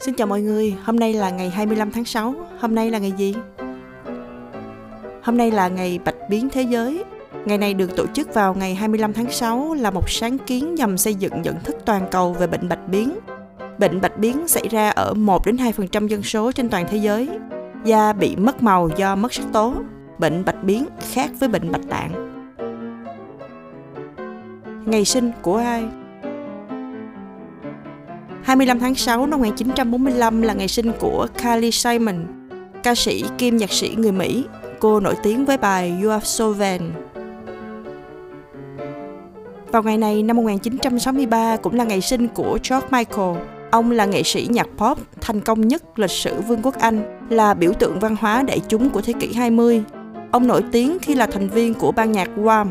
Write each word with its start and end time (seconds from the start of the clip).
Xin 0.00 0.14
chào 0.14 0.26
mọi 0.26 0.40
người, 0.40 0.76
hôm 0.84 0.96
nay 0.96 1.12
là 1.12 1.30
ngày 1.30 1.50
25 1.50 1.90
tháng 1.90 2.04
6. 2.04 2.34
Hôm 2.60 2.74
nay 2.74 2.90
là 2.90 2.98
ngày 2.98 3.12
gì? 3.12 3.34
Hôm 5.22 5.36
nay 5.36 5.50
là 5.50 5.68
ngày 5.68 5.98
Bạch 6.04 6.14
biến 6.30 6.48
thế 6.52 6.62
giới. 6.62 7.04
Ngày 7.44 7.58
này 7.58 7.74
được 7.74 7.96
tổ 7.96 8.06
chức 8.06 8.34
vào 8.34 8.54
ngày 8.54 8.74
25 8.74 9.12
tháng 9.12 9.30
6 9.30 9.74
là 9.74 9.90
một 9.90 10.10
sáng 10.10 10.38
kiến 10.38 10.74
nhằm 10.74 10.98
xây 10.98 11.14
dựng 11.14 11.42
nhận 11.42 11.60
thức 11.64 11.76
toàn 11.84 12.06
cầu 12.10 12.32
về 12.32 12.46
bệnh 12.46 12.68
bạch 12.68 12.88
biến. 12.88 13.18
Bệnh 13.78 14.00
bạch 14.00 14.18
biến 14.18 14.48
xảy 14.48 14.68
ra 14.68 14.90
ở 14.90 15.14
1 15.14 15.46
đến 15.46 15.56
2% 15.56 16.06
dân 16.06 16.22
số 16.22 16.52
trên 16.52 16.68
toàn 16.68 16.86
thế 16.90 16.98
giới. 16.98 17.28
Da 17.84 18.12
bị 18.12 18.36
mất 18.36 18.62
màu 18.62 18.88
do 18.96 19.16
mất 19.16 19.32
sắc 19.32 19.44
tố. 19.52 19.74
Bệnh 20.18 20.44
bạch 20.44 20.64
biến 20.64 20.86
khác 21.12 21.30
với 21.40 21.48
bệnh 21.48 21.72
bạch 21.72 21.88
tạng. 21.88 22.32
Ngày 24.86 25.04
sinh 25.04 25.30
của 25.42 25.56
ai? 25.56 25.84
25 28.52 28.78
tháng 28.78 28.94
6 28.94 29.26
năm 29.26 29.40
1945 29.40 30.42
là 30.42 30.54
ngày 30.54 30.68
sinh 30.68 30.92
của 31.00 31.26
Carly 31.38 31.70
Simon, 31.70 32.16
ca 32.82 32.94
sĩ 32.94 33.24
kim 33.38 33.56
nhạc 33.56 33.72
sĩ 33.72 33.94
người 33.96 34.12
Mỹ. 34.12 34.44
Cô 34.78 35.00
nổi 35.00 35.14
tiếng 35.22 35.44
với 35.44 35.56
bài 35.56 35.94
You 36.02 36.10
Are 36.10 36.24
So 36.24 36.50
Vain. 36.50 36.82
Vào 39.70 39.82
ngày 39.82 39.98
này 39.98 40.22
năm 40.22 40.36
1963 40.36 41.56
cũng 41.56 41.74
là 41.74 41.84
ngày 41.84 42.00
sinh 42.00 42.28
của 42.28 42.58
George 42.70 42.86
Michael. 42.90 43.36
Ông 43.70 43.90
là 43.90 44.04
nghệ 44.04 44.22
sĩ 44.22 44.48
nhạc 44.50 44.68
pop 44.76 44.98
thành 45.20 45.40
công 45.40 45.68
nhất 45.68 45.98
lịch 45.98 46.10
sử 46.10 46.40
Vương 46.40 46.62
quốc 46.62 46.78
Anh, 46.78 47.20
là 47.30 47.54
biểu 47.54 47.72
tượng 47.72 47.98
văn 47.98 48.16
hóa 48.20 48.42
đại 48.42 48.60
chúng 48.68 48.90
của 48.90 49.00
thế 49.00 49.12
kỷ 49.12 49.32
20. 49.32 49.82
Ông 50.30 50.46
nổi 50.46 50.62
tiếng 50.72 50.98
khi 51.02 51.14
là 51.14 51.26
thành 51.26 51.48
viên 51.48 51.74
của 51.74 51.92
ban 51.92 52.12
nhạc 52.12 52.28
Wham 52.36 52.66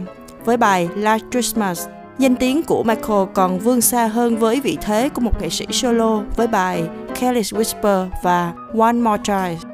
với 0.46 0.58
bài 0.58 0.90
Last 0.96 1.24
Christmas 1.32 1.88
Danh 2.18 2.36
tiếng 2.36 2.64
của 2.64 2.84
Michael 2.84 3.24
còn 3.34 3.60
vươn 3.60 3.82
xa 3.82 4.08
hơn 4.08 4.38
với 4.38 4.60
vị 4.60 4.78
thế 4.82 5.10
của 5.10 5.22
một 5.22 5.42
nghệ 5.42 5.50
sĩ 5.50 5.66
solo 5.72 6.22
với 6.36 6.48
bài 6.48 6.84
Careless 7.20 7.54
Whisper 7.54 8.08
và 8.24 8.54
One 8.80 8.94
More 8.94 9.24
Try. 9.24 9.68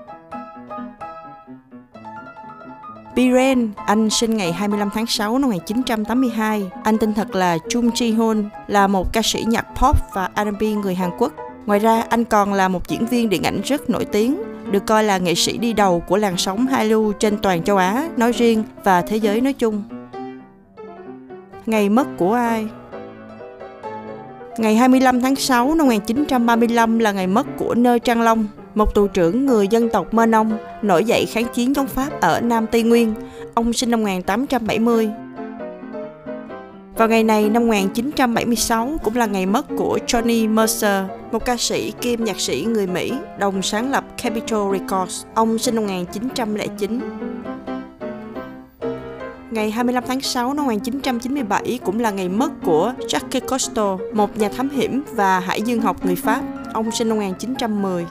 Biren, 3.15 3.71
anh 3.85 4.09
sinh 4.09 4.37
ngày 4.37 4.51
25 4.51 4.89
tháng 4.93 5.05
6 5.05 5.39
năm 5.39 5.49
1982. 5.49 6.69
Anh 6.83 6.97
tên 6.97 7.13
thật 7.13 7.35
là 7.35 7.57
Chung 7.69 7.89
Ji 7.89 8.15
Hoon, 8.15 8.49
là 8.67 8.87
một 8.87 9.13
ca 9.13 9.21
sĩ 9.23 9.43
nhạc 9.47 9.65
pop 9.75 9.95
và 10.13 10.29
R&B 10.35 10.63
người 10.83 10.95
Hàn 10.95 11.09
Quốc. 11.17 11.33
Ngoài 11.65 11.79
ra, 11.79 12.03
anh 12.09 12.25
còn 12.25 12.53
là 12.53 12.67
một 12.67 12.87
diễn 12.87 13.05
viên 13.05 13.29
điện 13.29 13.43
ảnh 13.43 13.61
rất 13.63 13.89
nổi 13.89 14.05
tiếng, 14.05 14.43
được 14.71 14.85
coi 14.85 15.03
là 15.03 15.17
nghệ 15.17 15.35
sĩ 15.35 15.57
đi 15.57 15.73
đầu 15.73 15.99
của 15.99 16.17
làn 16.17 16.37
sóng 16.37 16.67
Hallyu 16.67 17.11
trên 17.11 17.37
toàn 17.37 17.63
châu 17.63 17.77
Á 17.77 18.09
nói 18.17 18.31
riêng 18.31 18.63
và 18.83 19.01
thế 19.01 19.17
giới 19.17 19.41
nói 19.41 19.53
chung. 19.53 19.83
Ngày 21.67 21.89
mất 21.89 22.07
của 22.17 22.33
ai? 22.33 22.67
Ngày 24.57 24.75
25 24.75 25.21
tháng 25.21 25.35
6 25.35 25.75
năm 25.75 25.87
1935 25.87 26.99
là 26.99 27.11
ngày 27.11 27.27
mất 27.27 27.47
của 27.57 27.75
Nơ 27.75 27.99
Trang 27.99 28.21
Long, 28.21 28.45
một 28.75 28.95
tù 28.95 29.07
trưởng 29.07 29.45
người 29.45 29.67
dân 29.67 29.89
tộc 29.89 30.13
Mơ 30.13 30.25
Nông 30.25 30.57
nổi 30.81 31.03
dậy 31.03 31.25
kháng 31.25 31.45
chiến 31.53 31.73
chống 31.73 31.87
Pháp 31.87 32.21
ở 32.21 32.41
Nam 32.41 32.67
Tây 32.67 32.83
Nguyên. 32.83 33.13
Ông 33.53 33.73
sinh 33.73 33.91
năm 33.91 33.99
1870. 34.01 35.09
Vào 36.97 37.07
ngày 37.07 37.23
này 37.23 37.49
năm 37.49 37.67
1976 37.67 38.91
cũng 39.03 39.15
là 39.15 39.25
ngày 39.25 39.45
mất 39.45 39.65
của 39.77 39.99
Johnny 40.07 40.49
Mercer, 40.49 41.03
một 41.31 41.45
ca 41.45 41.57
sĩ 41.57 41.93
kim 42.01 42.23
nhạc 42.23 42.39
sĩ 42.39 42.65
người 42.69 42.87
Mỹ, 42.87 43.13
đồng 43.39 43.61
sáng 43.61 43.91
lập 43.91 44.03
Capitol 44.23 44.77
Records. 44.77 45.25
Ông 45.33 45.57
sinh 45.57 45.75
năm 45.75 45.83
1909. 45.83 46.99
Ngày 49.51 49.71
25 49.71 50.03
tháng 50.07 50.21
6 50.21 50.53
năm 50.53 50.65
1997 50.65 51.79
cũng 51.85 51.99
là 51.99 52.11
ngày 52.11 52.29
mất 52.29 52.51
của 52.63 52.93
Jacques 52.99 53.47
Cousteau, 53.47 53.99
một 54.13 54.37
nhà 54.37 54.49
thám 54.49 54.69
hiểm 54.69 55.03
và 55.11 55.39
hải 55.39 55.61
dương 55.61 55.81
học 55.81 56.05
người 56.05 56.15
Pháp. 56.15 56.41
Ông 56.73 56.91
sinh 56.91 57.09
năm 57.09 57.17
1910. 57.17 58.05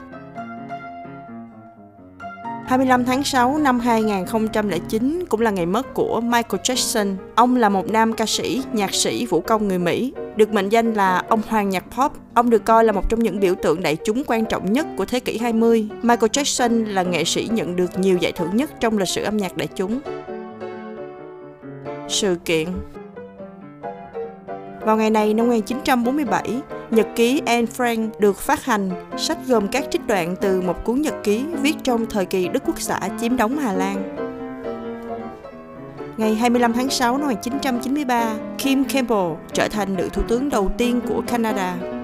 25 2.67 3.05
tháng 3.05 3.23
6 3.23 3.57
năm 3.57 3.79
2009 3.79 5.25
cũng 5.29 5.41
là 5.41 5.51
ngày 5.51 5.65
mất 5.65 5.93
của 5.93 6.21
Michael 6.21 6.61
Jackson. 6.63 7.15
Ông 7.35 7.55
là 7.55 7.69
một 7.69 7.89
nam 7.89 8.13
ca 8.13 8.25
sĩ, 8.25 8.61
nhạc 8.73 8.93
sĩ, 8.93 9.25
vũ 9.25 9.41
công 9.41 9.67
người 9.67 9.79
Mỹ, 9.79 10.13
được 10.35 10.53
mệnh 10.53 10.69
danh 10.69 10.93
là 10.93 11.23
ông 11.29 11.41
hoàng 11.47 11.69
nhạc 11.69 11.83
pop. 11.97 12.11
Ông 12.33 12.49
được 12.49 12.65
coi 12.65 12.83
là 12.83 12.91
một 12.91 13.09
trong 13.09 13.19
những 13.19 13.39
biểu 13.39 13.55
tượng 13.55 13.83
đại 13.83 13.97
chúng 14.05 14.23
quan 14.27 14.45
trọng 14.45 14.73
nhất 14.73 14.87
của 14.97 15.05
thế 15.05 15.19
kỷ 15.19 15.37
20. 15.37 15.87
Michael 16.01 16.31
Jackson 16.31 16.85
là 16.85 17.03
nghệ 17.03 17.23
sĩ 17.23 17.47
nhận 17.51 17.75
được 17.75 17.99
nhiều 17.99 18.17
giải 18.17 18.31
thưởng 18.31 18.55
nhất 18.55 18.71
trong 18.79 18.97
lịch 18.97 19.09
sử 19.09 19.23
âm 19.23 19.37
nhạc 19.37 19.57
đại 19.57 19.67
chúng 19.75 19.99
sự 22.07 22.37
kiện. 22.45 22.67
Vào 24.81 24.97
ngày 24.97 25.09
này 25.09 25.33
năm 25.33 25.47
1947, 25.47 26.61
nhật 26.91 27.07
ký 27.15 27.41
Anne 27.45 27.71
Frank 27.77 28.09
được 28.19 28.37
phát 28.39 28.65
hành, 28.65 28.89
sách 29.17 29.37
gồm 29.47 29.67
các 29.67 29.85
trích 29.91 30.07
đoạn 30.07 30.35
từ 30.41 30.61
một 30.61 30.83
cuốn 30.83 31.01
nhật 31.01 31.15
ký 31.23 31.45
viết 31.61 31.75
trong 31.83 32.05
thời 32.05 32.25
kỳ 32.25 32.47
Đức 32.47 32.63
Quốc 32.65 32.81
xã 32.81 32.99
chiếm 33.21 33.37
đóng 33.37 33.57
Hà 33.57 33.73
Lan. 33.73 34.15
Ngày 36.17 36.35
25 36.35 36.73
tháng 36.73 36.89
6 36.89 37.17
năm 37.17 37.27
1993, 37.27 38.35
Kim 38.57 38.83
Campbell 38.83 39.33
trở 39.53 39.67
thành 39.67 39.95
nữ 39.95 40.09
thủ 40.13 40.21
tướng 40.27 40.49
đầu 40.49 40.71
tiên 40.77 41.01
của 41.09 41.21
Canada. 41.27 41.96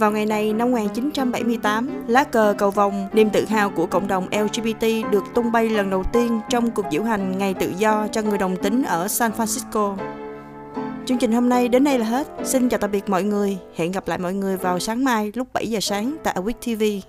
Vào 0.00 0.10
ngày 0.10 0.26
này 0.26 0.52
năm 0.52 0.70
1978, 0.70 1.88
lá 2.08 2.24
cờ 2.24 2.54
cầu 2.58 2.70
vồng, 2.70 3.08
niềm 3.12 3.30
tự 3.30 3.44
hào 3.44 3.70
của 3.70 3.86
cộng 3.86 4.08
đồng 4.08 4.28
LGBT 4.28 5.10
được 5.10 5.24
tung 5.34 5.52
bay 5.52 5.68
lần 5.68 5.90
đầu 5.90 6.04
tiên 6.12 6.40
trong 6.48 6.70
cuộc 6.70 6.86
diễu 6.92 7.02
hành 7.02 7.38
Ngày 7.38 7.54
Tự 7.54 7.72
do 7.78 8.08
cho 8.12 8.22
người 8.22 8.38
đồng 8.38 8.56
tính 8.56 8.82
ở 8.82 9.08
San 9.08 9.30
Francisco. 9.30 9.96
Chương 11.06 11.18
trình 11.18 11.32
hôm 11.32 11.48
nay 11.48 11.68
đến 11.68 11.84
đây 11.84 11.98
là 11.98 12.06
hết. 12.06 12.28
Xin 12.44 12.68
chào 12.68 12.78
tạm 12.78 12.90
biệt 12.90 13.08
mọi 13.08 13.24
người. 13.24 13.58
Hẹn 13.76 13.92
gặp 13.92 14.08
lại 14.08 14.18
mọi 14.18 14.34
người 14.34 14.56
vào 14.56 14.78
sáng 14.78 15.04
mai 15.04 15.32
lúc 15.34 15.48
7 15.52 15.66
giờ 15.66 15.80
sáng 15.80 16.16
tại 16.24 16.34
Awake 16.34 16.76
TV. 16.76 17.06